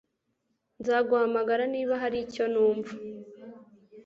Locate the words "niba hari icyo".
1.73-2.45